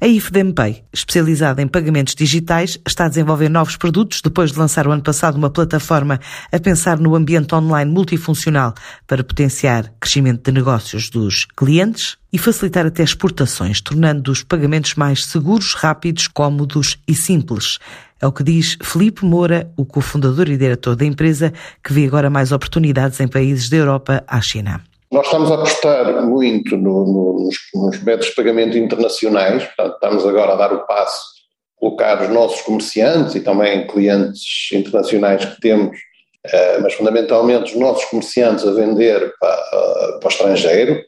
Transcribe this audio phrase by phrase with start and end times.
[0.00, 4.92] A IFDMPay, especializada em pagamentos digitais, está a desenvolver novos produtos depois de lançar o
[4.92, 6.20] ano passado uma plataforma
[6.52, 8.74] a pensar no ambiente online multifuncional
[9.08, 15.24] para potenciar crescimento de negócios dos clientes e facilitar até exportações, tornando os pagamentos mais
[15.24, 17.78] seguros, rápidos, cómodos e simples.
[18.20, 21.52] É o que diz Felipe Moura, o cofundador e diretor da empresa,
[21.82, 24.80] que vê agora mais oportunidades em países da Europa à China.
[25.10, 30.26] Nós estamos a apostar muito no, no, nos, nos métodos de pagamento internacionais, portanto, estamos
[30.26, 31.22] agora a dar o passo,
[31.76, 38.04] colocar os nossos comerciantes e também clientes internacionais que temos, uh, mas fundamentalmente os nossos
[38.04, 41.02] comerciantes a vender para, uh, para o estrangeiro,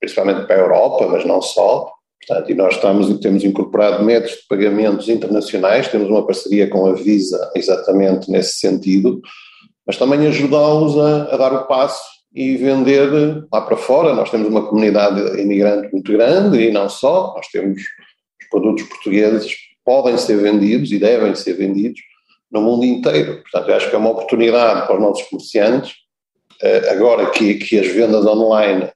[0.00, 1.92] principalmente para a Europa, mas não só.
[2.26, 6.94] Portanto, e nós estamos, temos incorporado métodos de pagamentos internacionais, temos uma parceria com a
[6.94, 9.20] Visa exatamente nesse sentido,
[9.86, 14.14] mas também ajudá-los a, a dar o passo e vender lá para fora.
[14.14, 19.54] Nós temos uma comunidade imigrante muito grande e não só, nós temos os produtos portugueses
[19.84, 22.00] podem ser vendidos e devem ser vendidos
[22.50, 23.42] no mundo inteiro.
[23.42, 25.94] Portanto, eu acho que é uma oportunidade para os nossos comerciantes,
[26.62, 28.90] eh, agora que, que as vendas online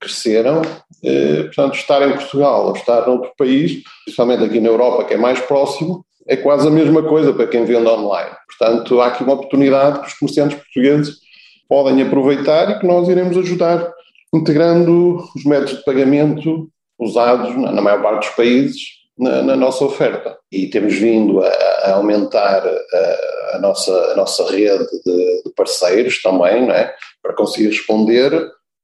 [0.00, 0.62] cresceram,
[1.02, 5.16] eh, portanto, estar em Portugal ou estar noutro país, principalmente aqui na Europa, que é
[5.16, 8.34] mais próximo, é quase a mesma coisa para quem vende online.
[8.48, 11.23] Portanto, há aqui uma oportunidade que os comerciantes portugueses
[11.68, 13.92] podem aproveitar e que nós iremos ajudar
[14.34, 18.80] integrando os métodos de pagamento usados na, maior parte dos países
[19.18, 20.36] na, na nossa oferta.
[20.50, 26.20] E temos vindo a, a aumentar a, a, nossa, a nossa rede de, de parceiros
[26.20, 26.92] também, é?
[27.22, 28.32] para conseguir responder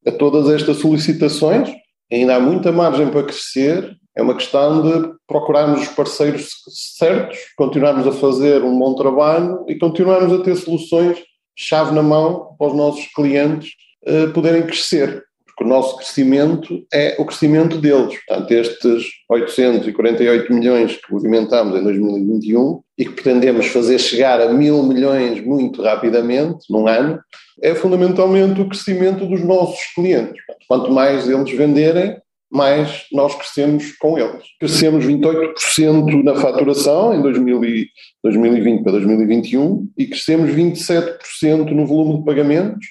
[0.06, 1.68] a todas estas solicitações.
[2.10, 6.50] Ainda há muita margem para crescer, é uma questão de procurarmos os parceiros
[6.98, 11.18] certos, continuarmos a fazer um bom trabalho e continuarmos a ter soluções
[11.60, 13.72] chave na mão para os nossos clientes
[14.06, 18.18] uh, poderem crescer, porque o nosso crescimento é o crescimento deles.
[18.26, 24.82] Portanto, estes 848 milhões que movimentamos em 2021 e que pretendemos fazer chegar a mil
[24.82, 27.20] milhões muito rapidamente, num ano,
[27.62, 30.42] é fundamentalmente o crescimento dos nossos clientes.
[30.66, 32.16] Quanto mais eles venderem,
[32.50, 34.42] mais nós crescemos com eles.
[34.58, 42.86] Crescemos 28% na faturação em 2020 para 2021 e crescemos 27% no volume de pagamentos.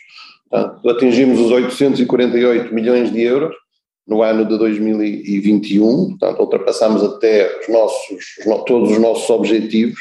[0.49, 3.53] Portanto, atingimos os 848 milhões de euros
[4.07, 8.25] no ano de 2021, portanto, ultrapassamos até os nossos,
[8.65, 9.99] todos os nossos objetivos.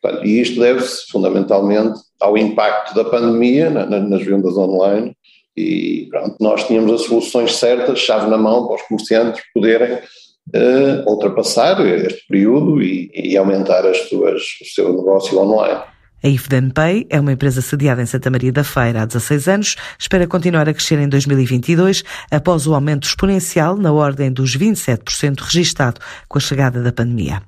[0.00, 5.16] Portanto, e isto deve-se fundamentalmente ao impacto da pandemia nas vendas online
[5.56, 11.10] e pronto, nós tínhamos as soluções certas, chave na mão, para os comerciantes poderem uh,
[11.10, 15.82] ultrapassar este período e, e aumentar as suas, o seu negócio online.
[16.24, 19.76] A IFDM Pay é uma empresa sediada em Santa Maria da Feira há 16 anos,
[19.98, 26.00] espera continuar a crescer em 2022 após o aumento exponencial na ordem dos 27% registado
[26.28, 27.42] com a chegada da pandemia.